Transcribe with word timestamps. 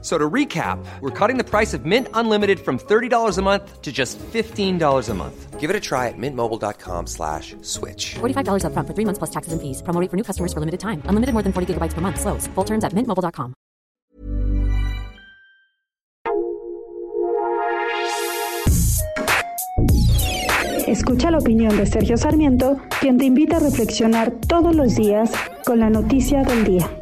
So 0.00 0.16
to 0.16 0.30
recap, 0.30 0.78
we're 1.00 1.10
cutting 1.10 1.38
the 1.38 1.44
price 1.44 1.74
of 1.74 1.84
Mint 1.84 2.06
Unlimited 2.14 2.60
from 2.60 2.78
$30 2.78 3.36
a 3.36 3.42
month 3.42 3.82
to 3.82 3.90
just 3.90 4.16
$15 4.18 5.08
a 5.08 5.14
month. 5.14 5.58
Give 5.58 5.70
it 5.70 5.74
a 5.74 5.80
try 5.80 6.06
at 6.06 6.14
mintmobile.com 6.16 7.08
slash 7.08 7.56
switch. 7.62 8.14
$45 8.20 8.62
upfront 8.62 8.86
for 8.86 8.94
three 8.94 9.04
months 9.04 9.18
plus 9.18 9.30
taxes 9.30 9.52
and 9.52 9.60
fees. 9.60 9.82
Promo 9.82 10.00
rate 10.00 10.08
for 10.08 10.16
new 10.16 10.22
customers 10.22 10.52
for 10.52 10.60
limited 10.60 10.78
time. 10.78 11.02
Unlimited 11.06 11.34
more 11.34 11.42
than 11.42 11.52
40 11.52 11.74
gigabytes 11.74 11.94
per 11.94 12.00
month. 12.00 12.20
Slows. 12.20 12.46
Full 12.54 12.64
terms 12.64 12.84
at 12.84 12.92
mintmobile.com. 12.94 13.54
Escucha 20.86 21.30
la 21.30 21.38
opinión 21.38 21.76
de 21.76 21.84
Sergio 21.84 22.16
Sarmiento, 22.16 22.78
quien 23.00 23.18
te 23.18 23.26
invita 23.26 23.56
a 23.56 23.60
reflexionar 23.60 24.32
todos 24.48 24.74
los 24.74 24.94
días 24.94 25.30
con 25.66 25.80
la 25.80 25.90
noticia 25.90 26.42
del 26.44 26.64
día. 26.64 26.97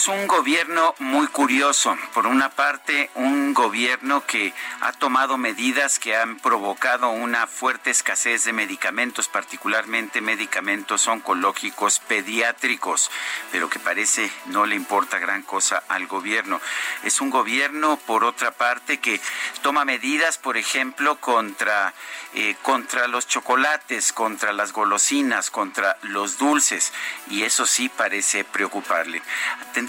Tenemos 0.00 0.22
un 0.22 0.28
gobierno 0.28 0.94
muy 0.98 1.26
curioso. 1.26 1.94
Por 2.14 2.26
una 2.26 2.48
parte, 2.48 3.10
un 3.16 3.52
gobierno 3.52 4.24
que 4.24 4.54
ha 4.80 4.92
tomado 4.92 5.36
medidas 5.36 5.98
que 5.98 6.16
han 6.16 6.38
provocado 6.38 7.10
una 7.10 7.46
fuerte 7.46 7.90
escasez 7.90 8.44
de 8.44 8.54
medicamentos, 8.54 9.28
particularmente 9.28 10.22
medicamentos 10.22 11.06
oncológicos 11.06 11.98
pediátricos, 11.98 13.10
pero 13.52 13.68
que 13.68 13.78
parece 13.78 14.30
no 14.46 14.64
le 14.64 14.74
importa 14.74 15.18
gran 15.18 15.42
cosa 15.42 15.82
al 15.88 16.06
gobierno. 16.06 16.62
Es 17.02 17.20
un 17.20 17.28
gobierno, 17.28 17.98
por 18.06 18.24
otra 18.24 18.52
parte, 18.52 19.00
que 19.00 19.20
toma 19.60 19.84
medidas, 19.84 20.38
por 20.38 20.56
ejemplo, 20.56 21.16
contra, 21.16 21.92
eh, 22.32 22.56
contra 22.62 23.06
los 23.06 23.26
chocolates, 23.26 24.14
contra 24.14 24.54
las 24.54 24.72
golosinas, 24.72 25.50
contra 25.50 25.98
los 26.02 26.38
dulces, 26.38 26.92
y 27.28 27.42
eso 27.42 27.66
sí 27.66 27.90
parece 27.90 28.44
preocuparle 28.44 29.20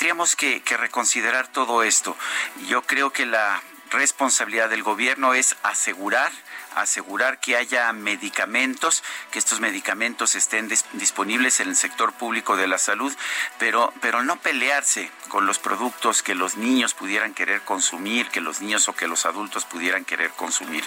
tendríamos 0.01 0.35
que, 0.35 0.63
que 0.63 0.77
reconsiderar 0.77 1.47
todo 1.49 1.83
esto. 1.83 2.17
Yo 2.67 2.81
creo 2.81 3.11
que 3.11 3.27
la 3.27 3.61
responsabilidad 3.91 4.67
del 4.67 4.81
gobierno 4.81 5.35
es 5.35 5.55
asegurar 5.61 6.31
asegurar 6.75 7.39
que 7.39 7.57
haya 7.57 7.91
medicamentos, 7.93 9.03
que 9.31 9.39
estos 9.39 9.59
medicamentos 9.59 10.35
estén 10.35 10.69
disponibles 10.93 11.59
en 11.59 11.69
el 11.69 11.75
sector 11.75 12.13
público 12.13 12.55
de 12.55 12.67
la 12.67 12.77
salud, 12.77 13.13
pero, 13.57 13.93
pero 14.01 14.23
no 14.23 14.37
pelearse 14.37 15.11
con 15.27 15.45
los 15.45 15.59
productos 15.59 16.23
que 16.23 16.35
los 16.35 16.57
niños 16.57 16.93
pudieran 16.93 17.33
querer 17.33 17.61
consumir, 17.61 18.27
que 18.29 18.41
los 18.41 18.61
niños 18.61 18.87
o 18.89 18.93
que 18.93 19.07
los 19.07 19.25
adultos 19.25 19.65
pudieran 19.65 20.05
querer 20.05 20.31
consumir. 20.31 20.83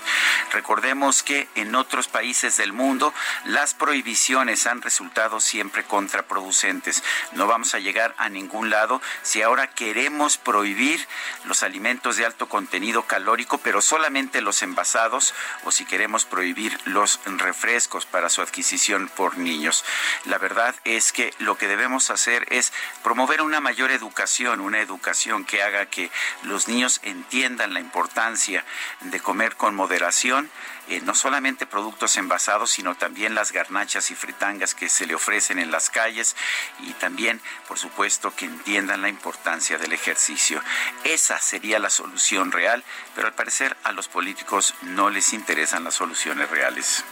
Recordemos 0.52 1.22
que 1.22 1.48
en 1.54 1.74
otros 1.74 2.08
países 2.08 2.56
del 2.56 2.72
mundo 2.72 3.12
las 3.44 3.74
prohibiciones 3.74 4.66
han 4.66 4.82
resultado 4.82 5.40
siempre 5.40 5.84
contraproducentes. 5.84 7.02
No 7.32 7.46
vamos 7.46 7.74
a 7.74 7.78
llegar 7.78 8.14
a 8.18 8.28
ningún 8.28 8.70
lado 8.70 9.00
si 9.22 9.42
ahora 9.42 9.68
queremos 9.68 10.38
prohibir 10.38 11.06
los 11.44 11.62
alimentos 11.62 12.16
de 12.16 12.26
alto 12.26 12.48
contenido 12.48 13.02
calórico, 13.04 13.58
pero 13.58 13.80
solamente 13.80 14.40
los 14.40 14.62
envasados 14.62 15.34
si 15.74 15.84
queremos 15.84 16.24
prohibir 16.24 16.78
los 16.84 17.20
refrescos 17.24 18.06
para 18.06 18.28
su 18.28 18.40
adquisición 18.42 19.08
por 19.08 19.38
niños. 19.38 19.84
La 20.24 20.38
verdad 20.38 20.74
es 20.84 21.12
que 21.12 21.34
lo 21.38 21.58
que 21.58 21.66
debemos 21.66 22.10
hacer 22.10 22.46
es 22.50 22.72
promover 23.02 23.42
una 23.42 23.60
mayor 23.60 23.90
educación, 23.90 24.60
una 24.60 24.80
educación 24.80 25.44
que 25.44 25.62
haga 25.62 25.86
que 25.86 26.10
los 26.42 26.68
niños 26.68 27.00
entiendan 27.02 27.74
la 27.74 27.80
importancia 27.80 28.64
de 29.00 29.18
comer 29.18 29.56
con 29.56 29.74
moderación, 29.74 30.48
eh, 30.88 31.00
no 31.02 31.14
solamente 31.14 31.66
productos 31.66 32.16
envasados, 32.16 32.70
sino 32.70 32.94
también 32.94 33.34
las 33.34 33.52
garnachas 33.52 34.10
y 34.10 34.14
fritangas 34.14 34.74
que 34.74 34.88
se 34.88 35.06
le 35.06 35.14
ofrecen 35.14 35.58
en 35.58 35.70
las 35.70 35.90
calles 35.90 36.36
y 36.80 36.92
también, 36.94 37.40
por 37.66 37.78
supuesto, 37.78 38.34
que 38.34 38.44
entiendan 38.44 39.02
la 39.02 39.08
importancia 39.08 39.78
del 39.78 39.92
ejercicio. 39.92 40.62
Esa 41.04 41.38
sería 41.40 41.78
la 41.78 41.90
solución 41.90 42.52
real, 42.52 42.84
pero 43.14 43.28
al 43.28 43.34
parecer 43.34 43.76
a 43.84 43.92
los 43.92 44.08
políticos 44.08 44.74
no 44.82 45.10
les 45.10 45.32
interesan 45.32 45.84
las 45.84 45.94
soluciones 45.94 46.50
reales. 46.50 47.04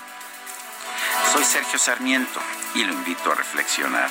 Soy 1.32 1.44
Sergio 1.44 1.78
Sarmiento 1.78 2.40
y 2.74 2.84
lo 2.84 2.92
invito 2.92 3.32
a 3.32 3.34
reflexionar. 3.34 4.10